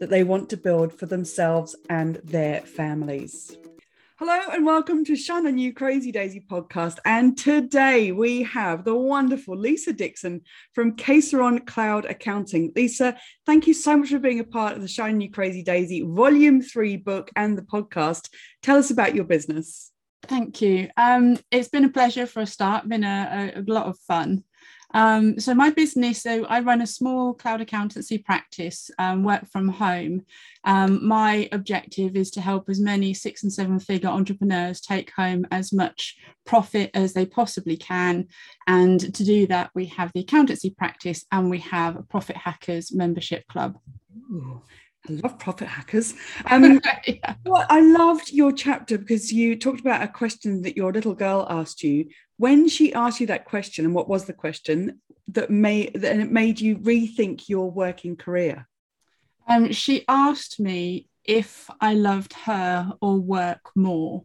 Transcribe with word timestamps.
that 0.00 0.10
they 0.10 0.24
want 0.24 0.48
to 0.50 0.56
build 0.56 0.92
for 0.92 1.06
themselves 1.06 1.76
and 1.88 2.16
their 2.24 2.60
families. 2.60 3.56
Hello 4.16 4.40
and 4.52 4.64
welcome 4.64 5.04
to 5.04 5.16
Shine 5.16 5.46
On 5.46 5.58
You 5.58 5.72
Crazy 5.72 6.12
Daisy 6.12 6.40
podcast. 6.40 6.98
And 7.04 7.36
today 7.36 8.12
we 8.12 8.44
have 8.44 8.84
the 8.84 8.94
wonderful 8.94 9.56
Lisa 9.56 9.92
Dixon 9.92 10.42
from 10.72 10.94
Caseron 10.94 11.60
Cloud 11.66 12.04
Accounting. 12.04 12.72
Lisa, 12.76 13.16
thank 13.44 13.66
you 13.66 13.74
so 13.74 13.96
much 13.96 14.10
for 14.10 14.20
being 14.20 14.38
a 14.40 14.44
part 14.44 14.76
of 14.76 14.82
the 14.82 14.88
Shine 14.88 15.14
On 15.14 15.20
You 15.20 15.30
Crazy 15.30 15.62
Daisy 15.62 16.02
Volume 16.02 16.62
3 16.62 16.96
book 16.98 17.30
and 17.34 17.58
the 17.58 17.62
podcast. 17.62 18.28
Tell 18.62 18.78
us 18.78 18.90
about 18.90 19.16
your 19.16 19.24
business. 19.24 19.90
Thank 20.22 20.62
you. 20.62 20.90
Um, 20.96 21.38
it's 21.50 21.68
been 21.68 21.84
a 21.84 21.90
pleasure 21.90 22.26
for 22.26 22.40
a 22.40 22.46
start, 22.46 22.88
been 22.88 23.04
a, 23.04 23.52
a, 23.56 23.60
a 23.60 23.64
lot 23.66 23.86
of 23.86 23.98
fun. 23.98 24.44
Um, 24.94 25.40
so 25.40 25.54
my 25.54 25.70
business, 25.70 26.22
so 26.22 26.44
I 26.46 26.60
run 26.60 26.80
a 26.80 26.86
small 26.86 27.34
cloud 27.34 27.60
accountancy 27.60 28.16
practice, 28.16 28.90
um, 28.98 29.24
work 29.24 29.46
from 29.50 29.68
home. 29.68 30.22
Um, 30.64 31.06
my 31.06 31.48
objective 31.52 32.16
is 32.16 32.30
to 32.32 32.40
help 32.40 32.70
as 32.70 32.80
many 32.80 33.12
six 33.12 33.42
and 33.42 33.52
seven 33.52 33.80
figure 33.80 34.08
entrepreneurs 34.08 34.80
take 34.80 35.10
home 35.10 35.46
as 35.50 35.72
much 35.72 36.16
profit 36.46 36.90
as 36.94 37.12
they 37.12 37.26
possibly 37.26 37.76
can. 37.76 38.28
And 38.66 39.00
to 39.14 39.24
do 39.24 39.46
that, 39.48 39.70
we 39.74 39.86
have 39.86 40.12
the 40.14 40.20
accountancy 40.20 40.70
practice 40.70 41.26
and 41.32 41.50
we 41.50 41.58
have 41.58 41.96
a 41.96 42.02
Profit 42.02 42.36
Hackers 42.36 42.94
membership 42.94 43.46
club. 43.48 43.76
Ooh. 44.30 44.62
I 45.08 45.12
love 45.12 45.38
profit 45.38 45.68
hackers. 45.68 46.14
Um, 46.50 46.80
yeah. 47.06 47.34
well, 47.44 47.66
I 47.68 47.80
loved 47.80 48.32
your 48.32 48.52
chapter 48.52 48.98
because 48.98 49.32
you 49.32 49.56
talked 49.56 49.80
about 49.80 50.02
a 50.02 50.08
question 50.08 50.62
that 50.62 50.76
your 50.76 50.92
little 50.92 51.14
girl 51.14 51.46
asked 51.48 51.82
you. 51.82 52.08
When 52.36 52.68
she 52.68 52.92
asked 52.92 53.20
you 53.20 53.26
that 53.28 53.44
question, 53.44 53.84
and 53.84 53.94
what 53.94 54.08
was 54.08 54.24
the 54.24 54.32
question 54.32 55.00
that 55.28 55.50
made 55.50 55.94
that 55.94 56.18
it 56.18 56.30
made 56.30 56.60
you 56.60 56.76
rethink 56.76 57.48
your 57.48 57.70
working 57.70 58.16
career? 58.16 58.68
Um, 59.48 59.72
she 59.72 60.04
asked 60.08 60.60
me 60.60 61.08
if 61.24 61.70
I 61.80 61.94
loved 61.94 62.32
her 62.44 62.92
or 63.00 63.18
work 63.18 63.70
more. 63.74 64.24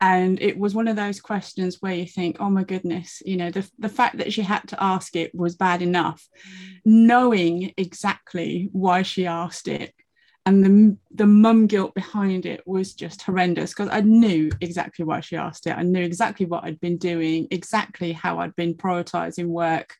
And 0.00 0.40
it 0.40 0.56
was 0.56 0.74
one 0.74 0.86
of 0.86 0.94
those 0.94 1.20
questions 1.20 1.78
where 1.80 1.94
you 1.94 2.06
think, 2.06 2.36
oh 2.38 2.50
my 2.50 2.62
goodness, 2.62 3.20
you 3.26 3.36
know, 3.36 3.50
the, 3.50 3.68
the 3.80 3.88
fact 3.88 4.18
that 4.18 4.32
she 4.32 4.42
had 4.42 4.62
to 4.68 4.82
ask 4.82 5.16
it 5.16 5.34
was 5.34 5.56
bad 5.56 5.82
enough. 5.82 6.26
Mm. 6.46 6.80
Knowing 6.84 7.74
exactly 7.76 8.68
why 8.72 9.02
she 9.02 9.26
asked 9.26 9.66
it 9.66 9.92
and 10.48 10.64
the 10.64 10.96
the 11.10 11.26
mum 11.26 11.66
guilt 11.66 11.94
behind 11.94 12.46
it 12.46 12.66
was 12.66 12.94
just 12.94 13.20
horrendous 13.20 13.74
because 13.74 13.90
I 13.92 14.00
knew 14.00 14.50
exactly 14.62 15.04
why 15.04 15.20
she 15.20 15.36
asked 15.36 15.66
it. 15.66 15.76
I 15.76 15.82
knew 15.82 16.02
exactly 16.02 16.46
what 16.46 16.64
I'd 16.64 16.80
been 16.80 16.96
doing, 16.96 17.48
exactly 17.50 18.12
how 18.12 18.38
I'd 18.38 18.56
been 18.56 18.74
prioritizing 18.74 19.46
work 19.48 19.94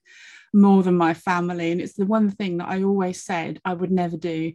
more 0.54 0.82
than 0.82 0.96
my 0.96 1.12
family, 1.12 1.70
and 1.70 1.82
it's 1.82 1.96
the 1.96 2.06
one 2.06 2.30
thing 2.30 2.56
that 2.58 2.68
I 2.68 2.82
always 2.82 3.22
said 3.22 3.60
I 3.62 3.74
would 3.74 3.90
never 3.90 4.16
do, 4.16 4.54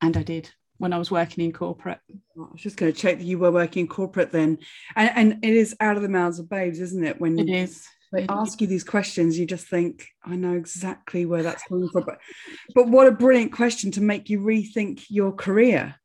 and 0.00 0.16
I 0.16 0.24
did 0.24 0.50
when 0.78 0.92
I 0.92 0.98
was 0.98 1.10
working 1.10 1.44
in 1.44 1.52
corporate. 1.52 2.00
Oh, 2.36 2.48
I 2.48 2.52
was 2.52 2.60
just 2.60 2.76
going 2.76 2.92
to 2.92 2.98
check 2.98 3.18
that 3.18 3.24
you 3.24 3.38
were 3.38 3.52
working 3.52 3.82
in 3.82 3.88
corporate 3.88 4.32
then, 4.32 4.58
and, 4.96 5.10
and 5.14 5.44
it 5.44 5.54
is 5.54 5.76
out 5.78 5.96
of 5.96 6.02
the 6.02 6.08
mouths 6.08 6.40
of 6.40 6.50
babes, 6.50 6.80
isn't 6.80 7.04
it? 7.04 7.20
When 7.20 7.38
it 7.38 7.48
is 7.48 7.86
they 8.12 8.26
ask 8.28 8.60
you 8.60 8.66
these 8.66 8.84
questions, 8.84 9.38
you 9.38 9.46
just 9.46 9.66
think, 9.66 10.06
I 10.24 10.36
know 10.36 10.54
exactly 10.54 11.26
where 11.26 11.42
that's 11.42 11.64
coming 11.64 11.88
from. 11.90 12.04
But, 12.04 12.18
but 12.74 12.88
what 12.88 13.06
a 13.06 13.12
brilliant 13.12 13.52
question 13.52 13.90
to 13.92 14.00
make 14.00 14.28
you 14.28 14.40
rethink 14.40 15.04
your 15.08 15.32
career. 15.32 15.96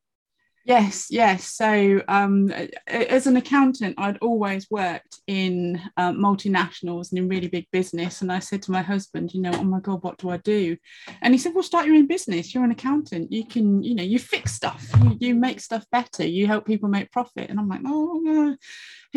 Yes, 0.66 1.08
yes. 1.10 1.44
So, 1.44 2.02
um, 2.08 2.50
as 2.86 3.26
an 3.26 3.36
accountant, 3.36 3.96
I'd 3.98 4.16
always 4.18 4.66
worked 4.70 5.20
in 5.26 5.78
uh, 5.98 6.12
multinationals 6.12 7.10
and 7.10 7.18
in 7.18 7.28
really 7.28 7.48
big 7.48 7.66
business. 7.70 8.22
And 8.22 8.32
I 8.32 8.38
said 8.38 8.62
to 8.62 8.70
my 8.70 8.80
husband, 8.80 9.34
you 9.34 9.42
know, 9.42 9.52
oh 9.52 9.64
my 9.64 9.80
God, 9.80 10.02
what 10.02 10.16
do 10.16 10.30
I 10.30 10.38
do? 10.38 10.78
And 11.20 11.34
he 11.34 11.38
said, 11.38 11.52
well, 11.52 11.62
start 11.62 11.84
your 11.84 11.96
own 11.96 12.06
business. 12.06 12.54
You're 12.54 12.64
an 12.64 12.70
accountant. 12.70 13.30
You 13.30 13.44
can, 13.44 13.82
you 13.82 13.94
know, 13.94 14.02
you 14.02 14.18
fix 14.18 14.52
stuff, 14.52 14.90
you, 15.02 15.16
you 15.20 15.34
make 15.34 15.60
stuff 15.60 15.84
better, 15.92 16.26
you 16.26 16.46
help 16.46 16.64
people 16.64 16.88
make 16.88 17.12
profit. 17.12 17.50
And 17.50 17.60
I'm 17.60 17.68
like, 17.68 17.82
oh, 17.84 18.56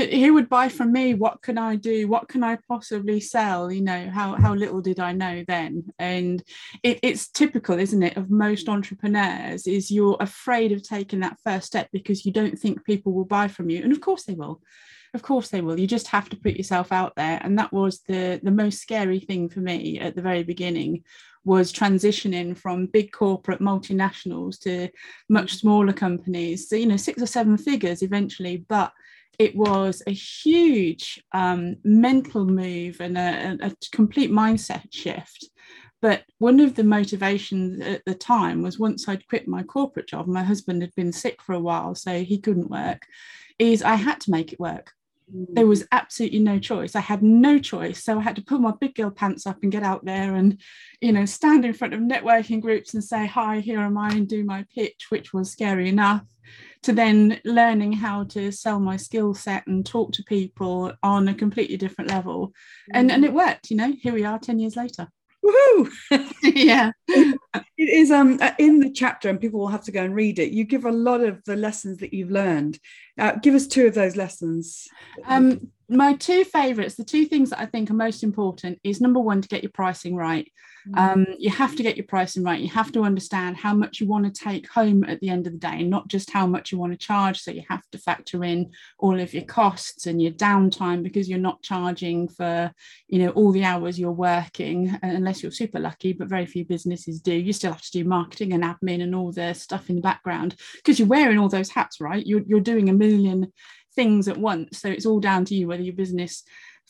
who 0.06 0.34
would 0.35 0.47
buy 0.47 0.69
from 0.69 0.91
me 0.91 1.13
what 1.16 1.41
can 1.41 1.58
i 1.58 1.75
do? 1.75 2.08
What 2.08 2.28
can 2.28 2.44
i 2.44 2.58
possibly 2.68 3.19
sell? 3.19 3.72
You 3.72 3.81
know 3.81 4.09
how, 4.09 4.35
how 4.35 4.53
little 4.53 4.81
did 4.81 5.00
i 5.00 5.12
know 5.12 5.44
then? 5.47 5.85
And 5.97 6.44
it, 6.84 7.00
it's 7.02 7.30
typical 7.30 7.80
isn't 7.80 8.03
it 8.03 8.18
of 8.18 8.30
most 8.30 8.69
entrepreneurs 8.69 9.66
is 9.68 9.90
you're 9.91 10.18
afraid 10.19 10.72
of 10.72 10.84
taking 10.84 11.22
that 11.22 11.38
first 11.44 11.68
step 11.68 11.90
because 11.91 12.25
you 12.25 12.31
don't 12.31 12.57
think 12.57 12.86
people 12.86 13.13
will 13.13 13.25
buy 13.25 13.47
from 13.47 13.69
you. 13.69 13.84
And 13.84 13.91
of 13.91 14.02
course 14.02 14.24
they 14.24 14.36
will. 14.36 14.62
Of 15.13 15.24
course 15.24 15.50
they 15.50 15.62
will. 15.62 15.80
You 15.80 15.88
just 15.88 16.07
have 16.09 16.30
to 16.30 16.36
put 16.36 16.57
yourself 16.57 16.91
out 16.91 17.13
there. 17.16 17.40
And 17.41 17.57
that 17.57 17.74
was 17.74 18.02
the 18.07 18.40
the 18.44 18.52
most 18.52 18.80
scary 18.80 19.19
thing 19.19 19.50
for 19.50 19.62
me 19.62 20.00
at 20.00 20.16
the 20.16 20.22
very 20.22 20.44
beginning 20.44 21.03
was 21.44 21.72
transitioning 21.72 22.57
from 22.57 22.88
big 22.88 23.12
corporate 23.13 23.62
multinationals 23.62 24.59
to 24.59 24.90
much 25.30 25.56
smaller 25.56 25.94
companies. 25.94 26.69
So 26.69 26.75
you 26.75 26.86
know 26.86 26.97
six 26.97 27.22
or 27.22 27.25
seven 27.25 27.57
figures 27.57 28.03
eventually 28.03 28.66
but 28.68 28.91
it 29.40 29.56
was 29.56 30.02
a 30.08 30.12
huge 30.12 31.22
um, 31.34 31.75
mental 31.84 32.46
move 32.46 33.00
and 33.00 33.18
a, 33.18 33.58
a, 33.62 33.72
complete 33.92 34.31
mindset 34.31 34.86
shift. 34.92 35.50
But 36.02 36.24
one 36.40 36.59
of 36.59 36.75
the 36.75 36.84
motivations 36.84 37.81
at 37.81 38.03
the 38.06 38.16
time 38.16 38.62
was 38.62 38.80
once 38.80 39.08
I'd 39.08 39.28
quit 39.28 39.48
my 39.48 39.64
corporate 39.64 40.08
job, 40.08 40.28
my 40.28 40.44
husband 40.44 40.81
had 40.81 40.94
been 40.96 41.12
sick 41.12 41.42
for 41.42 41.53
a 41.53 41.59
while, 41.59 41.96
so 41.96 42.24
he 42.24 42.40
couldn't 42.40 42.70
work, 42.70 43.02
is 43.59 43.81
I 43.81 43.96
had 43.96 44.22
to 44.22 44.31
make 44.31 44.53
it 44.53 44.59
work. 44.59 44.92
There 45.29 45.67
was 45.67 45.85
absolutely 45.91 46.39
no 46.39 46.57
choice. 46.57 46.95
I 46.95 47.01
had 47.01 47.21
no 47.21 47.59
choice. 47.59 48.03
So 48.03 48.17
I 48.17 48.21
had 48.21 48.38
to 48.38 48.43
pull 48.43 48.59
my 48.59 48.73
big 48.79 48.95
girl 48.95 49.11
pants 49.11 49.45
up 49.45 49.57
and 49.61 49.71
get 49.71 49.83
out 49.83 50.05
there 50.05 50.35
and, 50.35 50.61
you 51.01 51.11
know, 51.11 51.25
stand 51.25 51.65
in 51.65 51.73
front 51.73 51.93
of 51.93 51.99
networking 51.99 52.61
groups 52.61 52.93
and 52.93 53.03
say, 53.03 53.25
hi, 53.25 53.59
here 53.59 53.79
am 53.79 53.97
I, 53.97 54.09
and 54.09 54.27
do 54.27 54.45
my 54.45 54.65
pitch, 54.73 55.07
which 55.09 55.33
was 55.33 55.51
scary 55.51 55.89
enough 55.89 56.23
to 56.83 56.93
then 56.93 57.41
learning 57.43 57.91
how 57.91 58.23
to 58.23 58.51
sell 58.51 58.79
my 58.79 58.95
skill 58.95 59.33
set 59.33 59.67
and 59.67 59.85
talk 59.85 60.13
to 60.13 60.23
people 60.23 60.93
on 61.03 61.27
a 61.27 61.33
completely 61.33 61.75
different 61.75 62.09
level. 62.09 62.53
And, 62.94 63.11
and 63.11 63.25
it 63.25 63.31
mm. 63.31 63.45
worked, 63.45 63.69
you 63.69 63.77
know, 63.77 63.94
here 63.99 64.13
we 64.13 64.23
are 64.23 64.39
10 64.39 64.59
years 64.59 64.77
later. 64.77 65.07
Woohoo! 65.47 65.91
yeah. 66.44 66.91
it 67.08 67.40
is 67.78 68.12
um 68.12 68.38
uh, 68.41 68.52
in 68.59 68.80
the 68.80 68.91
chapter, 68.91 69.30
and 69.30 69.40
people 69.40 69.59
will 69.59 69.68
have 69.68 69.84
to 69.85 69.91
go 69.91 70.03
and 70.03 70.13
read 70.13 70.40
it. 70.40 70.52
You 70.52 70.66
give 70.66 70.85
a 70.85 70.91
lot 70.91 71.22
of 71.22 71.44
the 71.46 71.56
lessons 71.56 72.00
that 72.00 72.13
you've 72.13 72.31
learned. 72.31 72.80
Uh, 73.18 73.34
give 73.41 73.56
us 73.56 73.68
two 73.68 73.88
of 73.88 73.94
those 73.94 74.16
lessons. 74.16 74.88
Um, 75.25 75.72
my 75.90 76.13
two 76.13 76.44
favorites, 76.44 76.96
the 76.96 77.06
two 77.06 77.25
things 77.25 77.52
that 77.52 77.59
I 77.59 77.66
think 77.66 77.90
are 77.90 77.96
most 77.96 78.24
important 78.24 78.80
is 78.84 79.00
number 79.00 79.19
one, 79.19 79.41
to 79.41 79.47
get 79.47 79.63
your 79.63 79.72
pricing 79.72 80.16
right. 80.16 80.52
Mm. 80.90 80.98
Um, 80.98 81.25
you 81.38 81.50
have 81.50 81.75
to 81.75 81.84
get 81.84 81.98
your 81.98 82.06
pricing 82.06 82.44
right. 82.44 82.59
You 82.59 82.70
have 82.70 82.92
to 82.94 83.03
understand 83.03 83.58
how 83.58 83.74
much 83.74 84.00
you 84.00 84.08
want 84.08 84.25
to 84.25 84.44
take 84.44 84.70
home 84.70 85.03
at 85.03 85.20
the 85.20 85.30
end 85.30 85.48
of 85.48 85.53
the 85.53 85.59
day, 85.59 85.84
not 85.84 86.08
just 86.08 86.31
how 86.31 86.48
much 86.48 86.72
you 86.72 86.78
want 86.78 86.94
to 86.94 86.98
charge. 86.98 87.40
So 87.42 87.52
you 87.52 87.64
have 87.70 87.84
to 87.92 87.98
factor 87.98 88.44
in 88.44 88.72
all 89.00 89.20
of 89.20 89.34
your 89.34 89.44
costs 89.44 90.06
and 90.06 90.22
your 90.22 90.31
downtime 90.31 91.03
because 91.03 91.30
you're 91.30 91.40
not 91.40 91.62
charging 91.62 92.28
for, 92.28 92.72
you 93.08 93.20
know, 93.20 93.30
all 93.30 93.52
the 93.52 93.64
hours 93.64 94.00
you're 94.00 94.12
working, 94.12 94.90
uh, 94.90 95.00
unless 95.02 95.42
you're 95.42 95.52
super 95.52 95.80
lucky, 95.80 96.14
but 96.14 96.30
very 96.30 96.46
few 96.46 96.66
businesses 96.66 97.22
do. 97.22 97.34
You 97.34 97.54
still 97.54 97.72
have 97.72 97.81
to 97.81 97.92
do 97.92 98.04
marketing 98.04 98.54
and 98.54 98.64
admin 98.64 99.02
and 99.02 99.16
all 99.16 99.31
the 99.31 99.54
stuff 99.54 99.90
in 99.90 99.98
the 99.98 100.02
background 100.02 100.56
because 100.75 101.00
you're 101.00 101.08
wearing 101.08 101.38
all 101.38 101.50
those 101.50 101.69
hats, 101.69 102.00
right? 102.00 102.25
You're, 102.25 102.44
you're 102.48 102.60
doing 102.60 102.90
a 102.90 102.94
million 102.94 103.51
things 103.95 104.28
at 104.28 104.38
once. 104.38 104.80
So 104.80 104.90
it's 104.90 105.06
all 105.06 105.19
down 105.19 105.44
to 105.45 105.56
you 105.56 105.68
whether 105.68 105.83
your 105.83 105.95
business 105.95 106.44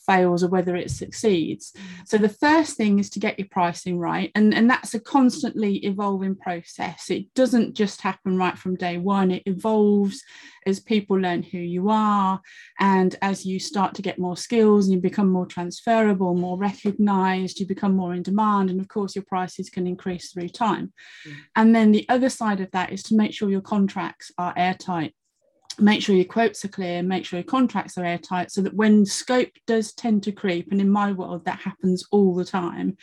fails 0.06 0.42
or 0.42 0.48
whether 0.48 0.76
it 0.76 0.90
succeeds. 0.90 1.72
So 2.06 2.18
the 2.18 2.28
first 2.28 2.76
thing 2.76 2.98
is 2.98 3.10
to 3.10 3.18
get 3.18 3.38
your 3.38 3.48
pricing 3.50 3.98
right. 3.98 4.30
And, 4.34 4.54
and 4.54 4.68
that's 4.68 4.94
a 4.94 5.00
constantly 5.00 5.76
evolving 5.84 6.36
process. 6.36 7.10
It 7.10 7.32
doesn't 7.34 7.74
just 7.74 8.00
happen 8.00 8.36
right 8.36 8.56
from 8.56 8.76
day 8.76 8.98
one, 8.98 9.30
it 9.30 9.42
evolves 9.46 10.22
as 10.66 10.80
people 10.80 11.16
learn 11.16 11.42
who 11.42 11.58
you 11.58 11.88
are. 11.88 12.40
And 12.78 13.16
as 13.22 13.46
you 13.46 13.58
start 13.58 13.94
to 13.94 14.02
get 14.02 14.18
more 14.18 14.36
skills 14.36 14.86
and 14.86 14.94
you 14.94 15.00
become 15.00 15.30
more 15.30 15.46
transferable, 15.46 16.34
more 16.34 16.58
recognized, 16.58 17.60
you 17.60 17.66
become 17.66 17.96
more 17.96 18.14
in 18.14 18.22
demand. 18.22 18.70
And 18.70 18.80
of 18.80 18.88
course, 18.88 19.14
your 19.14 19.24
prices 19.24 19.70
can 19.70 19.86
increase 19.86 20.32
through 20.32 20.50
time. 20.50 20.92
Mm. 21.26 21.34
And 21.56 21.74
then 21.74 21.92
the 21.92 22.06
other 22.08 22.28
side 22.28 22.60
of 22.60 22.70
that 22.72 22.92
is 22.92 23.02
to 23.04 23.16
make 23.16 23.32
sure 23.32 23.50
your 23.50 23.60
contracts 23.60 24.30
are 24.38 24.54
airtight 24.56 25.14
make 25.78 26.02
sure 26.02 26.14
your 26.14 26.24
quotes 26.24 26.64
are 26.64 26.68
clear, 26.68 27.02
make 27.02 27.24
sure 27.24 27.38
your 27.38 27.44
contracts 27.44 27.96
are 27.98 28.04
airtight, 28.04 28.50
so 28.50 28.60
that 28.62 28.74
when 28.74 29.06
scope 29.06 29.50
does 29.66 29.92
tend 29.92 30.22
to 30.24 30.32
creep, 30.32 30.70
and 30.70 30.80
in 30.80 30.90
my 30.90 31.12
world 31.12 31.44
that 31.44 31.60
happens 31.60 32.04
all 32.10 32.34
the 32.34 32.44
time, 32.44 32.96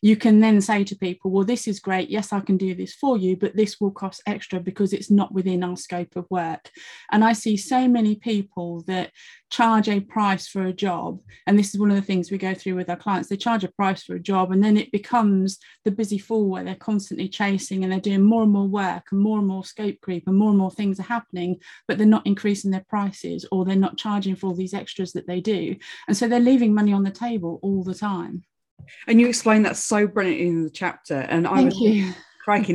you 0.00 0.16
can 0.16 0.40
then 0.40 0.60
say 0.60 0.84
to 0.84 0.96
people, 0.96 1.30
well, 1.30 1.44
this 1.44 1.66
is 1.66 1.80
great. 1.80 2.08
Yes, 2.08 2.32
I 2.32 2.40
can 2.40 2.56
do 2.56 2.74
this 2.74 2.94
for 2.94 3.16
you, 3.16 3.36
but 3.36 3.56
this 3.56 3.80
will 3.80 3.90
cost 3.90 4.22
extra 4.26 4.60
because 4.60 4.92
it's 4.92 5.10
not 5.10 5.32
within 5.32 5.64
our 5.64 5.76
scope 5.76 6.14
of 6.14 6.26
work. 6.30 6.70
And 7.10 7.24
I 7.24 7.32
see 7.32 7.56
so 7.56 7.88
many 7.88 8.14
people 8.14 8.84
that 8.86 9.10
charge 9.50 9.88
a 9.88 10.00
price 10.00 10.46
for 10.46 10.66
a 10.66 10.72
job. 10.72 11.20
And 11.46 11.58
this 11.58 11.74
is 11.74 11.80
one 11.80 11.90
of 11.90 11.96
the 11.96 12.02
things 12.02 12.30
we 12.30 12.38
go 12.38 12.54
through 12.54 12.74
with 12.74 12.90
our 12.90 12.96
clients. 12.96 13.28
They 13.28 13.36
charge 13.36 13.64
a 13.64 13.72
price 13.72 14.02
for 14.02 14.14
a 14.14 14.20
job, 14.20 14.52
and 14.52 14.62
then 14.62 14.76
it 14.76 14.92
becomes 14.92 15.58
the 15.84 15.90
busy 15.90 16.18
fall 16.18 16.48
where 16.48 16.64
they're 16.64 16.74
constantly 16.74 17.28
chasing 17.28 17.82
and 17.82 17.92
they're 17.92 18.00
doing 18.00 18.22
more 18.22 18.42
and 18.42 18.52
more 18.52 18.68
work 18.68 19.04
and 19.10 19.20
more 19.20 19.38
and 19.38 19.46
more 19.46 19.64
scope 19.64 20.00
creep 20.00 20.24
and 20.26 20.36
more 20.36 20.50
and 20.50 20.58
more 20.58 20.70
things 20.70 21.00
are 21.00 21.04
happening, 21.04 21.58
but 21.86 21.98
they're 21.98 22.06
not 22.06 22.26
increasing 22.26 22.70
their 22.70 22.84
prices 22.88 23.46
or 23.50 23.64
they're 23.64 23.76
not 23.76 23.96
charging 23.96 24.36
for 24.36 24.48
all 24.48 24.54
these 24.54 24.74
extras 24.74 25.12
that 25.12 25.26
they 25.26 25.40
do. 25.40 25.76
And 26.06 26.16
so 26.16 26.28
they're 26.28 26.40
leaving 26.40 26.74
money 26.74 26.92
on 26.92 27.04
the 27.04 27.10
table 27.10 27.58
all 27.62 27.82
the 27.82 27.94
time. 27.94 28.44
And 29.06 29.20
you 29.20 29.28
explain 29.28 29.62
that 29.62 29.76
so 29.76 30.06
brilliantly 30.06 30.46
in 30.46 30.64
the 30.64 30.70
chapter. 30.70 31.14
And 31.14 31.46
I 31.46 31.56
Thank 31.56 31.74
was 31.74 31.80
you. 31.80 32.14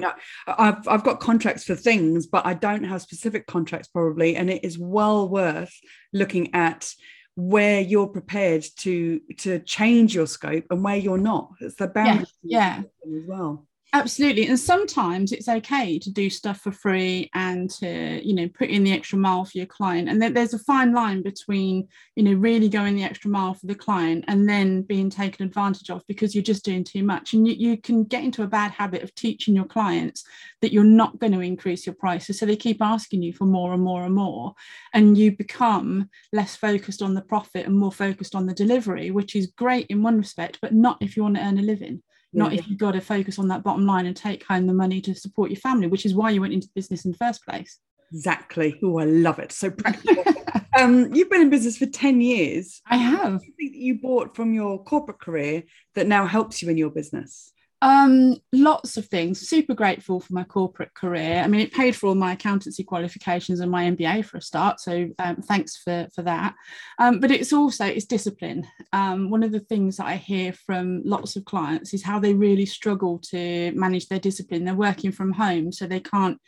Up. 0.04 0.18
I've, 0.48 0.88
I've 0.88 1.04
got 1.04 1.20
contracts 1.20 1.64
for 1.64 1.76
things, 1.76 2.28
but 2.28 2.46
I 2.46 2.54
don't 2.54 2.84
have 2.84 3.02
specific 3.02 3.48
contracts 3.48 3.88
probably. 3.88 4.36
And 4.36 4.50
it 4.50 4.64
is 4.64 4.78
well 4.78 5.28
worth 5.28 5.74
looking 6.14 6.54
at 6.54 6.94
where 7.36 7.82
you're 7.82 8.08
prepared 8.08 8.64
to 8.78 9.20
to 9.40 9.60
change 9.60 10.14
your 10.14 10.28
scope 10.28 10.66
and 10.70 10.84
where 10.84 10.98
you're 10.98 11.18
not. 11.18 11.50
It's 11.60 11.76
the 11.76 11.88
boundary 11.88 12.28
yeah, 12.44 12.84
yeah. 13.06 13.18
as 13.18 13.28
well 13.28 13.68
absolutely 13.96 14.48
and 14.48 14.60
sometimes 14.60 15.32
it's 15.32 15.48
okay 15.48 16.00
to 16.00 16.10
do 16.10 16.28
stuff 16.28 16.60
for 16.62 16.72
free 16.72 17.30
and 17.36 17.70
to 17.70 18.20
you 18.28 18.34
know 18.34 18.50
put 18.50 18.70
in 18.70 18.84
the 18.84 18.92
extra 18.92 19.18
mile 19.18 19.46
for 19.46 19.56
your 19.56 19.68
client 19.68 20.10
and 20.10 20.20
there's 20.20 20.56
a 20.56 20.60
fine 20.60 20.92
line 20.94 21.22
between 21.22 21.88
you 22.16 22.24
know 22.24 22.34
really 22.34 22.68
going 22.68 22.96
the 22.96 23.04
extra 23.04 23.30
mile 23.30 23.54
for 23.54 23.68
the 23.68 23.76
client 23.76 24.26
and 24.28 24.50
then 24.50 24.82
being 24.82 25.12
taken 25.12 25.46
advantage 25.46 25.92
of 25.92 26.02
because 26.08 26.34
you're 26.34 26.44
just 26.44 26.66
doing 26.66 26.84
too 26.84 27.04
much 27.04 27.34
and 27.34 27.48
you, 27.48 27.54
you 27.54 27.78
can 27.78 28.04
get 28.04 28.24
into 28.24 28.42
a 28.42 28.48
bad 28.48 28.72
habit 28.72 29.04
of 29.04 29.14
teaching 29.14 29.56
your 29.56 29.66
clients 29.66 30.24
that 30.62 30.74
you're 30.74 30.84
not 30.84 31.20
going 31.20 31.34
to 31.34 31.40
increase 31.40 31.86
your 31.86 31.96
prices 31.96 32.40
so 32.40 32.48
they 32.48 32.56
keep 32.56 32.82
asking 32.82 33.22
you 33.22 33.32
for 33.32 33.46
more 33.46 33.74
and 33.74 33.84
more 33.84 34.06
and 34.06 34.16
more 34.16 34.54
and 34.94 35.20
you 35.20 35.32
become 35.32 36.10
less 36.32 36.56
focused 36.56 37.04
on 37.04 37.14
the 37.14 37.22
profit 37.22 37.68
and 37.68 37.78
more 37.78 37.92
focused 37.92 38.34
on 38.34 38.48
the 38.48 38.56
delivery 38.56 39.12
which 39.12 39.36
is 39.36 39.54
great 39.56 39.86
in 39.88 40.02
one 40.02 40.18
respect 40.18 40.58
but 40.64 40.74
not 40.74 40.98
if 41.00 41.16
you 41.16 41.22
want 41.22 41.36
to 41.36 41.44
earn 41.44 41.60
a 41.60 41.62
living 41.62 42.02
not 42.34 42.52
yeah. 42.52 42.60
if 42.60 42.68
you've 42.68 42.80
got 42.80 42.92
to 42.92 43.02
focus 43.02 43.40
on 43.40 43.48
that 43.50 43.64
bottom 43.64 43.86
line 43.86 44.06
and 44.06 44.16
take 44.16 44.44
home 44.46 44.68
the 44.68 44.74
money 44.74 45.02
to 45.02 45.16
support 45.16 45.50
your 45.50 45.60
family, 45.60 45.88
which 45.88 46.06
is 46.06 46.14
why 46.14 46.30
you 46.30 46.42
went 46.42 46.54
into 46.54 46.68
business 46.76 47.06
in 47.06 47.12
the 47.12 47.18
first 47.18 47.46
place. 47.46 47.80
Exactly. 48.12 48.80
Oh, 48.84 49.00
I 49.00 49.06
love 49.06 49.40
it. 49.40 49.52
So 49.52 49.72
practical. 49.72 50.24
um, 50.80 51.14
you've 51.14 51.30
been 51.30 51.42
in 51.42 51.50
business 51.50 51.78
for 51.78 51.88
10 51.88 52.22
years. 52.22 52.82
I 52.86 52.98
have. 52.98 53.34
What 53.34 53.44
you, 53.58 53.70
you 53.74 54.00
bought 54.02 54.36
from 54.36 54.54
your 54.54 54.84
corporate 54.84 55.20
career 55.20 55.64
that 55.96 56.08
now 56.08 56.28
helps 56.28 56.62
you 56.62 56.70
in 56.70 56.78
your 56.78 56.92
business? 56.92 57.53
Um, 57.84 58.38
lots 58.54 58.96
of 58.96 59.08
things. 59.08 59.46
Super 59.46 59.74
grateful 59.74 60.22
for 60.22 60.32
my 60.32 60.46
corporate 60.46 60.94
career. 60.94 61.42
I 61.44 61.48
mean, 61.48 61.60
it 61.60 61.74
paid 61.74 61.98
for 61.98 62.08
all 62.08 62.16
my 62.16 62.32
accountancy 62.32 62.82
qualifications 62.82 63.60
and 63.60 63.70
my 63.70 63.92
MBA 63.92 64.24
for 64.24 64.38
a 64.38 64.42
start. 64.42 64.80
So 64.80 65.10
um, 65.20 65.42
thanks 65.42 65.76
for 65.76 66.08
for 66.16 66.22
that. 66.22 66.56
Um, 66.98 67.20
but 67.20 67.30
it's 67.30 67.52
also 67.52 67.86
it's 67.86 68.06
discipline. 68.06 68.66
Um, 68.94 69.30
one 69.30 69.44
of 69.44 69.52
the 69.52 69.60
things 69.60 69.98
that 69.98 70.06
I 70.06 70.16
hear 70.16 70.54
from 70.54 71.02
lots 71.04 71.36
of 71.36 71.44
clients 71.44 71.94
is 71.94 72.04
how 72.04 72.22
they 72.22 72.34
really 72.34 72.66
struggle 72.66 73.20
to 73.32 73.74
manage 73.74 74.08
their 74.08 74.18
discipline. 74.18 74.64
They're 74.64 74.76
working 74.76 75.12
from 75.12 75.34
home, 75.34 75.74
so 75.74 75.86
they 75.86 76.00
can't 76.00 76.40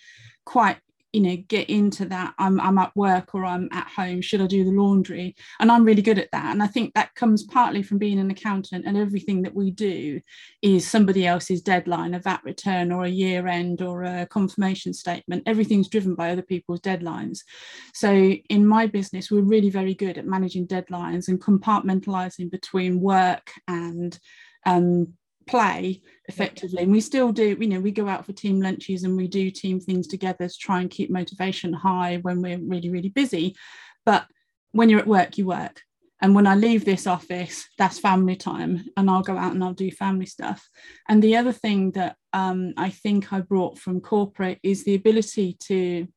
quite 0.45 0.77
you 1.15 1.21
know 1.21 1.37
get 1.47 1.69
into 1.69 2.03
that 2.05 2.33
I'm, 2.37 2.59
I'm 2.59 2.77
at 2.77 2.93
work 2.95 3.33
or 3.33 3.45
i'm 3.45 3.69
at 3.71 3.87
home 3.87 4.21
should 4.21 4.41
i 4.41 4.47
do 4.47 4.65
the 4.65 4.71
laundry? 4.71 5.33
And 5.61 5.71
i'm 5.71 5.85
really 5.85 6.01
good 6.01 6.19
at 6.19 6.29
that. 6.33 6.51
And 6.51 6.61
i 6.61 6.67
think 6.67 6.93
that 6.93 7.15
comes 7.15 7.43
partly 7.43 7.81
from 7.81 7.97
being 7.97 8.19
an 8.19 8.29
accountant 8.29 8.85
and 8.85 8.97
everything 8.97 9.41
that 9.43 9.55
we 9.55 9.71
do 9.71 10.19
is 10.61 10.85
somebody 10.85 11.25
else's 11.25 11.61
deadline 11.61 12.13
a 12.13 12.19
vat 12.19 12.41
return 12.43 12.91
or 12.91 13.05
a 13.05 13.09
year 13.09 13.47
end 13.47 13.81
or 13.81 14.03
a 14.03 14.27
confirmation 14.27 14.93
statement. 14.93 15.43
Everything's 15.45 15.87
driven 15.87 16.15
by 16.15 16.31
other 16.31 16.41
people's 16.41 16.81
deadlines. 16.81 17.39
So 17.93 18.11
in 18.49 18.67
my 18.67 18.85
business 18.85 19.31
we're 19.31 19.41
really 19.41 19.69
very 19.69 19.93
good 19.93 20.17
at 20.17 20.25
managing 20.25 20.67
deadlines 20.67 21.29
and 21.29 21.41
compartmentalizing 21.41 22.51
between 22.51 22.99
work 22.99 23.51
and 23.69 24.19
um, 24.65 25.13
play 25.47 26.01
effectively. 26.27 26.83
And 26.83 26.91
we 26.91 27.01
still 27.01 27.31
do 27.31 27.57
you 27.59 27.67
know 27.67 27.79
we 27.79 27.91
go 27.91 28.07
out 28.07 28.25
for 28.25 28.33
team 28.33 28.61
lunches 28.61 29.03
and 29.03 29.15
we 29.15 29.27
do 29.27 29.51
team 29.51 29.79
things 29.79 30.07
together 30.07 30.47
to 30.47 30.57
try 30.57 30.81
and 30.81 30.89
keep 30.89 31.09
motivation 31.09 31.73
high 31.73 32.17
when 32.21 32.41
we're 32.41 32.59
really 32.59 32.89
really 32.89 33.09
busy. 33.09 33.55
But 34.05 34.25
when 34.71 34.89
you're 34.89 34.99
at 34.99 35.07
work 35.07 35.37
you 35.37 35.45
work. 35.45 35.81
And 36.21 36.33
when 36.33 36.47
i 36.47 36.55
leave 36.55 36.85
this 36.85 37.07
office 37.07 37.67
that's 37.77 37.99
family 37.99 38.35
time 38.35 38.85
and 38.97 39.09
i'll 39.09 39.21
go 39.21 39.37
out 39.37 39.53
and 39.53 39.63
i'll 39.63 39.73
do 39.73 39.91
family 39.91 40.25
stuff. 40.25 40.67
And 41.07 41.21
the 41.21 41.35
other 41.37 41.51
thing 41.51 41.91
that 41.91 42.15
um, 42.33 42.73
i 42.77 42.89
think 42.89 43.31
i 43.33 43.41
brought 43.41 43.77
from 43.77 44.01
corporate 44.01 44.59
is 44.63 44.83
the 44.83 44.95
ability 44.95 45.57
to 45.67 46.07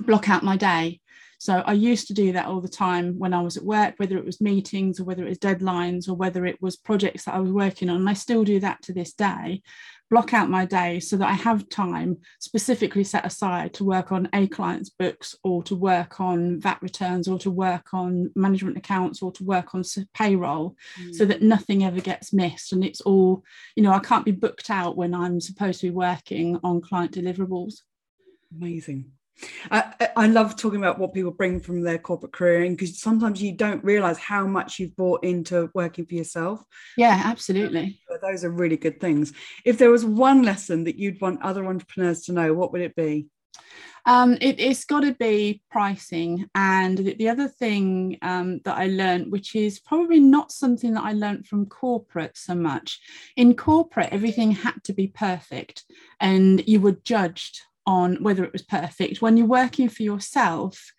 block 0.00 0.28
out 0.28 0.42
my 0.42 0.56
day 0.56 1.00
so 1.44 1.62
I 1.66 1.74
used 1.74 2.06
to 2.06 2.14
do 2.14 2.32
that 2.32 2.46
all 2.46 2.62
the 2.62 2.68
time 2.70 3.18
when 3.18 3.34
I 3.34 3.42
was 3.42 3.58
at 3.58 3.66
work, 3.66 3.96
whether 3.98 4.16
it 4.16 4.24
was 4.24 4.40
meetings 4.40 4.98
or 4.98 5.04
whether 5.04 5.26
it 5.26 5.28
was 5.28 5.38
deadlines 5.38 6.08
or 6.08 6.14
whether 6.14 6.46
it 6.46 6.56
was 6.62 6.74
projects 6.74 7.26
that 7.26 7.34
I 7.34 7.40
was 7.40 7.52
working 7.52 7.90
on. 7.90 7.96
And 7.96 8.08
I 8.08 8.14
still 8.14 8.44
do 8.44 8.60
that 8.60 8.80
to 8.84 8.94
this 8.94 9.12
day. 9.12 9.60
Block 10.08 10.32
out 10.32 10.48
my 10.48 10.64
day 10.64 11.00
so 11.00 11.18
that 11.18 11.28
I 11.28 11.34
have 11.34 11.68
time 11.68 12.16
specifically 12.40 13.04
set 13.04 13.26
aside 13.26 13.74
to 13.74 13.84
work 13.84 14.10
on 14.10 14.26
a 14.32 14.46
client's 14.46 14.88
books 14.88 15.36
or 15.44 15.62
to 15.64 15.76
work 15.76 16.18
on 16.18 16.62
VAT 16.62 16.78
returns 16.80 17.28
or 17.28 17.38
to 17.40 17.50
work 17.50 17.92
on 17.92 18.30
management 18.34 18.78
accounts 18.78 19.20
or 19.20 19.30
to 19.32 19.44
work 19.44 19.74
on 19.74 19.82
payroll 20.14 20.76
mm. 20.98 21.14
so 21.14 21.26
that 21.26 21.42
nothing 21.42 21.84
ever 21.84 22.00
gets 22.00 22.32
missed. 22.32 22.72
And 22.72 22.82
it's 22.82 23.02
all, 23.02 23.44
you 23.76 23.82
know, 23.82 23.92
I 23.92 23.98
can't 23.98 24.24
be 24.24 24.32
booked 24.32 24.70
out 24.70 24.96
when 24.96 25.14
I'm 25.14 25.42
supposed 25.42 25.82
to 25.82 25.88
be 25.88 25.94
working 25.94 26.58
on 26.64 26.80
client 26.80 27.12
deliverables. 27.12 27.82
Amazing. 28.50 29.10
I, 29.70 30.08
I 30.16 30.26
love 30.26 30.56
talking 30.56 30.78
about 30.78 30.98
what 30.98 31.12
people 31.12 31.30
bring 31.30 31.60
from 31.60 31.82
their 31.82 31.98
corporate 31.98 32.32
career 32.32 32.68
because 32.70 33.00
sometimes 33.00 33.42
you 33.42 33.52
don't 33.52 33.84
realize 33.84 34.18
how 34.18 34.46
much 34.46 34.78
you've 34.78 34.96
brought 34.96 35.24
into 35.24 35.70
working 35.74 36.06
for 36.06 36.14
yourself. 36.14 36.64
Yeah, 36.96 37.20
absolutely. 37.24 38.00
So 38.08 38.18
those 38.22 38.44
are 38.44 38.50
really 38.50 38.76
good 38.76 39.00
things. 39.00 39.32
If 39.64 39.78
there 39.78 39.90
was 39.90 40.04
one 40.04 40.42
lesson 40.42 40.84
that 40.84 40.96
you'd 40.96 41.20
want 41.20 41.42
other 41.42 41.66
entrepreneurs 41.66 42.22
to 42.22 42.32
know, 42.32 42.54
what 42.54 42.72
would 42.72 42.82
it 42.82 42.94
be? 42.94 43.26
Um, 44.06 44.36
it, 44.42 44.60
has 44.60 44.84
got 44.84 45.00
to 45.00 45.14
be 45.14 45.62
pricing. 45.70 46.48
And 46.54 46.98
the, 46.98 47.14
the 47.14 47.30
other 47.30 47.48
thing 47.48 48.18
um, 48.20 48.60
that 48.64 48.76
I 48.76 48.86
learned, 48.88 49.32
which 49.32 49.56
is 49.56 49.80
probably 49.80 50.20
not 50.20 50.52
something 50.52 50.92
that 50.92 51.04
I 51.04 51.12
learned 51.12 51.46
from 51.46 51.66
corporate 51.66 52.36
so 52.36 52.54
much, 52.54 53.00
in 53.36 53.56
corporate, 53.56 54.12
everything 54.12 54.50
had 54.50 54.84
to 54.84 54.92
be 54.92 55.06
perfect 55.08 55.84
and 56.20 56.66
you 56.68 56.80
were 56.80 56.92
judged 56.92 57.62
on 57.86 58.22
whether 58.22 58.44
it 58.44 58.52
was 58.52 58.62
perfect. 58.62 59.22
When 59.22 59.36
you're 59.36 59.46
working 59.46 59.88
for 59.88 60.02
yourself, 60.02 60.92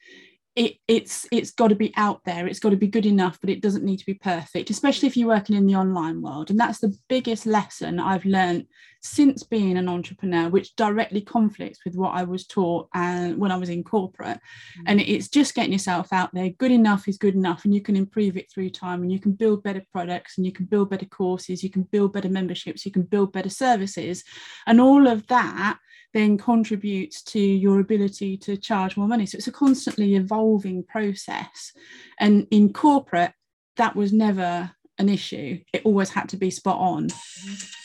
it, 0.55 0.77
it's 0.87 1.27
it's 1.33 1.51
got 1.51 1.67
to 1.67 1.75
be 1.75 1.93
out 1.97 2.21
there 2.23 2.47
it's 2.47 2.59
got 2.59 2.69
to 2.69 2.77
be 2.77 2.87
good 2.87 3.05
enough 3.05 3.37
but 3.41 3.49
it 3.49 3.61
doesn't 3.61 3.83
need 3.83 3.97
to 3.97 4.05
be 4.05 4.13
perfect 4.13 4.69
especially 4.69 5.07
if 5.07 5.17
you're 5.17 5.27
working 5.27 5.55
in 5.55 5.67
the 5.67 5.75
online 5.75 6.21
world 6.21 6.49
and 6.49 6.57
that's 6.57 6.79
the 6.79 6.95
biggest 7.09 7.45
lesson 7.45 7.99
i've 7.99 8.23
learned 8.23 8.65
since 9.01 9.43
being 9.43 9.77
an 9.77 9.89
entrepreneur 9.89 10.47
which 10.47 10.75
directly 10.77 11.19
conflicts 11.19 11.79
with 11.83 11.95
what 11.95 12.15
i 12.15 12.23
was 12.23 12.47
taught 12.47 12.87
and 12.93 13.37
when 13.37 13.51
i 13.51 13.57
was 13.57 13.67
in 13.67 13.83
corporate 13.83 14.37
mm-hmm. 14.37 14.83
and 14.87 15.01
it's 15.01 15.27
just 15.27 15.55
getting 15.55 15.73
yourself 15.73 16.13
out 16.13 16.33
there 16.33 16.49
good 16.51 16.71
enough 16.71 17.05
is 17.09 17.17
good 17.17 17.35
enough 17.35 17.65
and 17.65 17.75
you 17.75 17.81
can 17.81 17.97
improve 17.97 18.37
it 18.37 18.49
through 18.49 18.69
time 18.69 19.01
and 19.01 19.11
you 19.11 19.19
can 19.19 19.33
build 19.33 19.61
better 19.61 19.83
products 19.91 20.37
and 20.37 20.45
you 20.45 20.53
can 20.53 20.65
build 20.65 20.89
better 20.89 21.05
courses 21.05 21.63
you 21.63 21.69
can 21.69 21.83
build 21.83 22.13
better 22.13 22.29
memberships 22.29 22.85
you 22.85 22.93
can 22.93 23.03
build 23.03 23.33
better 23.33 23.49
services 23.49 24.23
and 24.67 24.79
all 24.79 25.05
of 25.05 25.27
that 25.27 25.77
then 26.15 26.37
contributes 26.37 27.21
to 27.21 27.39
your 27.39 27.81
ability 27.81 28.37
to 28.37 28.55
charge 28.55 28.95
more 28.95 29.07
money. 29.07 29.25
So 29.25 29.35
it's 29.35 29.49
a 29.49 29.51
constantly 29.51 30.15
evolving 30.15 30.85
process. 30.85 31.73
And 32.17 32.47
in 32.51 32.71
corporate, 32.71 33.33
that 33.75 33.97
was 33.97 34.13
never 34.13 34.71
an 34.97 35.09
issue. 35.09 35.59
It 35.73 35.81
always 35.83 36.09
had 36.09 36.29
to 36.29 36.37
be 36.37 36.49
spot 36.49 36.79
on. 36.79 37.09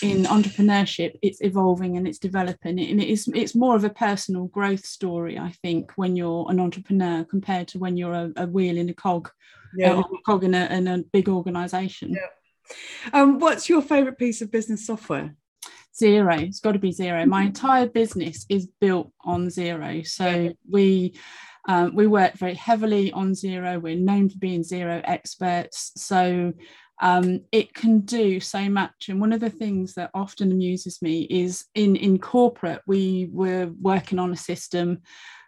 In 0.00 0.22
entrepreneurship, 0.26 1.18
it's 1.22 1.40
evolving 1.40 1.96
and 1.96 2.06
it's 2.06 2.20
developing, 2.20 2.78
and 2.78 3.02
it 3.02 3.08
is 3.08 3.28
it's 3.34 3.56
more 3.56 3.74
of 3.74 3.82
a 3.82 3.90
personal 3.90 4.44
growth 4.46 4.84
story, 4.84 5.36
I 5.36 5.50
think, 5.60 5.90
when 5.96 6.14
you're 6.14 6.46
an 6.48 6.60
entrepreneur 6.60 7.24
compared 7.24 7.66
to 7.68 7.80
when 7.80 7.96
you're 7.96 8.14
a, 8.14 8.30
a 8.36 8.46
wheel 8.46 8.76
in 8.76 8.88
a 8.88 8.94
cog, 8.94 9.28
yeah. 9.76 9.98
a 9.98 10.04
cog 10.24 10.44
in 10.44 10.54
a, 10.54 10.66
in 10.66 10.86
a 10.86 10.98
big 11.12 11.28
organization. 11.28 12.12
Yeah. 12.12 12.30
Um, 13.12 13.40
what's 13.40 13.68
your 13.68 13.82
favorite 13.82 14.18
piece 14.18 14.40
of 14.40 14.52
business 14.52 14.86
software? 14.86 15.34
Xero. 15.98 16.40
It's 16.42 16.60
got 16.60 16.72
to 16.72 16.78
be 16.78 16.92
Xero 16.92 17.26
My 17.26 17.44
entire 17.44 17.86
business 17.86 18.46
is 18.48 18.68
built 18.80 19.12
on 19.22 19.48
Xero 19.48 20.06
So 20.06 20.52
we 20.68 21.14
um, 21.68 21.94
we 21.94 22.06
work 22.06 22.34
very 22.34 22.54
heavily 22.54 23.12
on 23.12 23.32
Xero 23.32 23.80
We're 23.80 23.96
known 23.96 24.30
for 24.30 24.38
being 24.38 24.62
Xero 24.62 25.02
experts. 25.04 25.92
So 25.96 26.52
um, 27.02 27.40
it 27.52 27.74
can 27.74 28.00
do 28.00 28.40
so 28.40 28.68
much. 28.68 29.08
And 29.08 29.20
one 29.20 29.32
of 29.32 29.40
the 29.40 29.50
things 29.50 29.94
that 29.94 30.10
often 30.14 30.52
amuses 30.52 31.00
me 31.02 31.22
is 31.22 31.64
in 31.74 31.96
in 31.96 32.18
corporate 32.18 32.82
we 32.86 33.28
were 33.32 33.70
working 33.80 34.18
on 34.18 34.32
a 34.32 34.36
system 34.36 35.02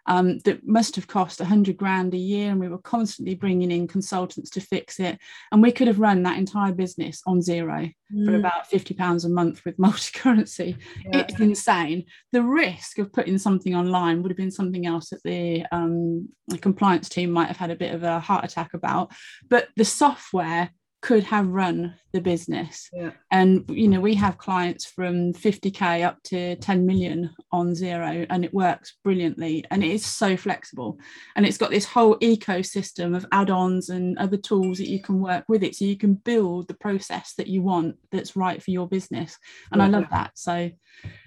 um, 0.05 0.39
that 0.39 0.67
must 0.67 0.95
have 0.95 1.07
cost 1.07 1.39
100 1.39 1.77
grand 1.77 2.13
a 2.13 2.17
year. 2.17 2.51
And 2.51 2.59
we 2.59 2.67
were 2.67 2.79
constantly 2.79 3.35
bringing 3.35 3.71
in 3.71 3.87
consultants 3.87 4.49
to 4.51 4.61
fix 4.61 4.99
it. 4.99 5.17
And 5.51 5.61
we 5.61 5.71
could 5.71 5.87
have 5.87 5.99
run 5.99 6.23
that 6.23 6.37
entire 6.37 6.73
business 6.73 7.21
on 7.25 7.39
Xero 7.39 7.93
mm. 8.13 8.25
for 8.25 8.35
about 8.35 8.67
50 8.67 8.93
pounds 8.93 9.25
a 9.25 9.29
month 9.29 9.61
with 9.65 9.79
multi 9.79 10.17
currency. 10.17 10.77
Yeah. 11.05 11.19
It's 11.19 11.39
insane. 11.39 12.05
The 12.31 12.43
risk 12.43 12.99
of 12.99 13.13
putting 13.13 13.37
something 13.37 13.75
online 13.75 14.21
would 14.21 14.31
have 14.31 14.37
been 14.37 14.51
something 14.51 14.85
else 14.85 15.09
that 15.09 15.23
the, 15.23 15.65
um, 15.71 16.29
the 16.47 16.57
compliance 16.57 17.09
team 17.09 17.31
might 17.31 17.47
have 17.47 17.57
had 17.57 17.71
a 17.71 17.75
bit 17.75 17.93
of 17.93 18.03
a 18.03 18.19
heart 18.19 18.45
attack 18.45 18.73
about. 18.73 19.11
But 19.49 19.69
the 19.75 19.85
software 19.85 20.71
could 21.03 21.25
have 21.25 21.49
run 21.49 21.93
the 22.13 22.21
business. 22.21 22.89
Yeah. 22.93 23.11
And 23.29 23.69
you 23.69 23.89
know, 23.89 23.99
we 23.99 24.15
have 24.15 24.37
clients 24.37 24.85
from 24.85 25.33
50k 25.33 26.05
up 26.05 26.23
to 26.23 26.55
10 26.55 26.85
million 26.85 27.29
on 27.51 27.71
Xero, 27.71 28.25
and 28.29 28.45
it 28.45 28.53
works 28.53 28.95
brilliantly. 29.03 29.65
And 29.69 29.83
it 29.83 29.91
is 29.91 30.05
so 30.05 30.37
flexible, 30.37 30.97
and 31.35 31.45
it's 31.45 31.57
got 31.57 31.71
this 31.71 31.85
whole 31.85 32.17
ecosystem 32.19 33.15
of 33.17 33.25
add-ons 33.33 33.89
and 33.89 34.17
other 34.17 34.37
tools 34.37 34.77
that 34.77 34.87
you 34.87 35.01
can 35.01 35.19
work 35.19 35.43
with 35.49 35.61
it, 35.61 35.75
so 35.75 35.83
you 35.83 35.97
can 35.97 36.13
build 36.13 36.69
the 36.69 36.73
process 36.75 37.33
that 37.33 37.47
you 37.47 37.61
want 37.61 37.97
that's 38.11 38.37
right 38.37 38.63
for 38.63 38.71
your 38.71 38.87
business. 38.87 39.37
And 39.73 39.81
yeah. 39.81 39.85
I 39.85 39.89
love 39.89 40.05
that. 40.11 40.31
So 40.35 40.71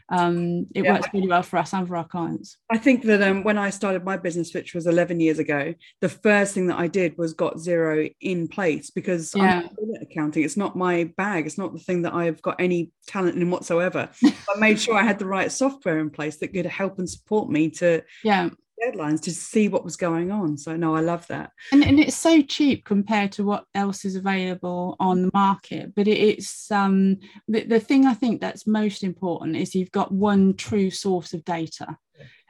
um, 0.08 0.66
it 0.74 0.84
yeah. 0.84 0.92
works 0.92 1.08
really 1.12 1.28
well 1.28 1.42
for 1.42 1.58
us 1.58 1.72
and 1.72 1.86
for 1.86 1.96
our 1.96 2.06
clients. 2.06 2.58
I 2.70 2.78
think 2.78 3.02
that 3.04 3.22
um, 3.22 3.42
when 3.42 3.58
I 3.58 3.70
started 3.70 4.04
my 4.04 4.16
business, 4.16 4.54
which 4.54 4.74
was 4.74 4.86
11 4.86 5.20
years 5.20 5.38
ago, 5.38 5.74
the 6.00 6.08
first 6.08 6.54
thing 6.54 6.68
that 6.68 6.78
I 6.78 6.86
did 6.86 7.18
was 7.18 7.32
got 7.32 7.56
Xero 7.56 8.12
in 8.20 8.48
place 8.48 8.90
because 8.90 9.32
yeah. 9.34 9.68
Accounting. 10.00 10.44
It's 10.44 10.56
not 10.56 10.76
my 10.76 11.12
bag. 11.16 11.46
It's 11.46 11.58
not 11.58 11.72
the 11.72 11.80
thing 11.80 12.02
that 12.02 12.14
I've 12.14 12.40
got 12.42 12.60
any 12.60 12.92
talent 13.06 13.36
in 13.36 13.50
whatsoever. 13.50 14.10
I 14.24 14.58
made 14.58 14.80
sure 14.80 14.94
I 14.94 15.02
had 15.02 15.18
the 15.18 15.26
right 15.26 15.50
software 15.50 15.98
in 15.98 16.10
place 16.10 16.36
that 16.38 16.48
could 16.48 16.66
help 16.66 16.98
and 16.98 17.08
support 17.08 17.48
me 17.48 17.70
to 17.70 18.02
yeah 18.22 18.50
deadlines 18.82 19.22
to 19.22 19.32
see 19.32 19.68
what 19.68 19.84
was 19.84 19.96
going 19.96 20.30
on. 20.30 20.56
So 20.58 20.76
no, 20.76 20.94
I 20.94 21.00
love 21.00 21.26
that. 21.28 21.52
And, 21.72 21.84
and 21.84 21.98
it's 21.98 22.16
so 22.16 22.42
cheap 22.42 22.84
compared 22.84 23.32
to 23.32 23.44
what 23.44 23.64
else 23.74 24.04
is 24.04 24.16
available 24.16 24.96
on 25.00 25.22
the 25.22 25.30
market. 25.32 25.94
But 25.94 26.08
it, 26.08 26.18
it's 26.18 26.70
um 26.70 27.18
the, 27.48 27.64
the 27.64 27.80
thing 27.80 28.06
I 28.06 28.14
think 28.14 28.40
that's 28.40 28.66
most 28.66 29.02
important 29.02 29.56
is 29.56 29.74
you've 29.74 29.92
got 29.92 30.12
one 30.12 30.54
true 30.54 30.90
source 30.90 31.32
of 31.32 31.44
data. 31.44 31.96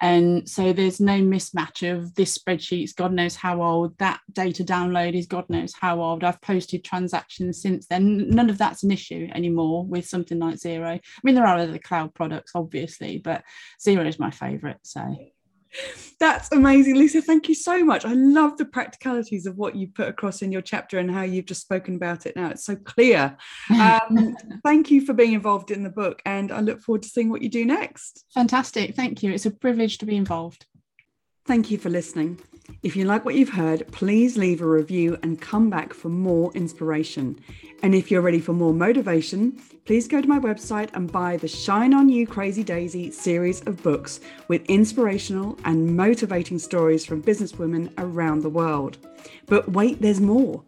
And 0.00 0.49
so 0.49 0.73
there's 0.73 1.00
no 1.00 1.21
mismatch 1.21 1.90
of 1.90 2.14
this 2.14 2.37
spreadsheet's 2.37 2.92
God 2.92 3.12
knows 3.12 3.35
how 3.35 3.62
old, 3.62 3.97
that 3.99 4.21
data 4.30 4.62
download 4.62 5.14
is 5.14 5.26
God 5.26 5.49
knows 5.49 5.73
how 5.73 6.02
old. 6.02 6.23
I've 6.23 6.40
posted 6.42 6.85
transactions 6.85 7.62
since 7.62 7.87
then. 7.87 8.28
None 8.28 8.50
of 8.50 8.59
that's 8.59 8.83
an 8.83 8.90
issue 8.90 9.28
anymore 9.35 9.87
with 9.87 10.06
something 10.06 10.38
like 10.38 10.56
Xero. 10.56 10.97
I 10.97 11.00
mean, 11.23 11.35
there 11.35 11.47
are 11.47 11.56
other 11.56 11.78
cloud 11.78 12.14
products, 12.14 12.52
obviously, 12.54 13.18
but 13.18 13.42
Xero 13.85 14.06
is 14.06 14.18
my 14.18 14.30
favorite. 14.30 14.80
So 14.83 15.16
that's 16.18 16.50
amazing, 16.52 16.97
Lisa. 16.97 17.21
Thank 17.21 17.49
you 17.49 17.54
so 17.54 17.85
much. 17.85 18.04
I 18.04 18.14
love 18.14 18.56
the 18.56 18.64
practicalities 18.64 19.47
of 19.47 19.56
what 19.56 19.76
you 19.76 19.88
put 19.88 20.09
across 20.09 20.42
in 20.42 20.50
your 20.50 20.62
chapter 20.62 20.99
and 20.99 21.11
how 21.11 21.23
you've 21.23 21.47
just 21.47 21.61
spoken 21.61 21.97
about 21.97 22.26
it 22.26 22.37
now. 22.37 22.50
It's 22.50 22.64
so 22.64 22.76
clear. 22.76 23.37
Um, 23.87 24.37
thank 24.64 24.90
you 24.90 25.04
for 25.04 25.12
being 25.12 25.33
involved 25.33 25.71
in 25.71 25.83
the 25.83 25.90
book, 25.90 26.21
and 26.25 26.50
I 26.50 26.61
look 26.61 26.80
forward 26.80 27.02
to 27.02 27.09
seeing 27.09 27.30
what 27.30 27.42
you 27.42 27.49
do 27.49 27.64
next. 27.64 28.25
Fantastic. 28.33 28.95
Thank 28.95 29.23
you. 29.23 29.33
It's 29.33 29.47
a 29.47 29.50
privilege 29.50 29.99
to 29.99 30.06
be 30.06 30.16
involved. 30.16 30.66
Thank 31.47 31.71
you 31.71 31.78
for 31.78 31.90
listening. 31.90 32.40
If 32.83 32.97
you 32.97 33.04
like 33.04 33.25
what 33.25 33.35
you've 33.35 33.50
heard, 33.50 33.87
please 33.92 34.37
leave 34.37 34.61
a 34.61 34.66
review 34.66 35.18
and 35.23 35.40
come 35.40 35.71
back 35.71 35.95
for 35.95 36.09
more 36.09 36.52
inspiration. 36.54 37.38
And 37.83 37.95
if 37.95 38.11
you're 38.11 38.23
ready 38.23 38.40
for 38.40 38.52
more 38.52 38.73
motivation, 38.73 39.61
please 39.85 40.09
go 40.09 40.21
to 40.21 40.28
my 40.28 40.38
website 40.38 40.88
and 40.95 41.12
buy 41.12 41.37
the 41.37 41.47
Shine 41.47 41.92
On 41.92 42.09
You 42.09 42.26
Crazy 42.26 42.64
Daisy 42.64 43.11
series 43.11 43.61
of 43.66 43.83
books 43.83 44.21
with 44.49 44.64
inspirational 44.66 45.59
and 45.64 45.95
motivating 45.97 46.59
stories 46.59 47.04
from 47.04 47.23
businesswomen 47.23 47.92
around 47.99 48.40
the 48.40 48.49
world. 48.49 48.99
But 49.47 49.71
wait, 49.71 50.00
there's 50.00 50.21
more. 50.21 50.62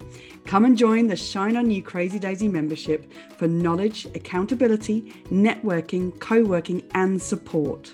Come 0.45 0.65
and 0.65 0.77
join 0.77 1.07
the 1.07 1.17
Shine 1.17 1.57
On 1.57 1.71
You 1.71 1.83
Crazy 1.83 2.19
Daisy 2.19 2.47
membership 2.47 3.11
for 3.37 3.49
knowledge, 3.49 4.07
accountability, 4.15 5.13
networking, 5.31 6.19
co 6.21 6.45
working, 6.45 6.83
and 6.93 7.21
support. 7.21 7.93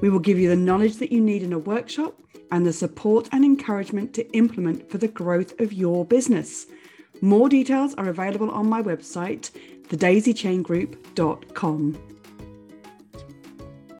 We 0.00 0.08
will 0.08 0.18
give 0.18 0.38
you 0.38 0.48
the 0.48 0.56
knowledge 0.56 0.96
that 0.96 1.12
you 1.12 1.20
need 1.20 1.42
in 1.42 1.52
a 1.52 1.58
workshop 1.58 2.14
and 2.50 2.64
the 2.66 2.72
support 2.72 3.28
and 3.32 3.44
encouragement 3.44 4.14
to 4.14 4.30
implement 4.32 4.90
for 4.90 4.98
the 4.98 5.08
growth 5.08 5.58
of 5.60 5.72
your 5.72 6.04
business. 6.04 6.66
More 7.22 7.48
details 7.48 7.94
are 7.94 8.08
available 8.08 8.50
on 8.50 8.68
my 8.68 8.82
website, 8.82 9.50
thedaisychaingroup.com. 9.88 12.11